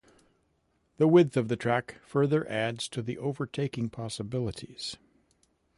The 0.97 1.07
width 1.07 1.37
of 1.37 1.47
the 1.47 1.55
track 1.55 1.97
further 2.03 2.49
adds 2.49 2.89
to 2.89 3.03
the 3.03 3.19
overtaking 3.19 3.91
possibilities. 3.91 4.97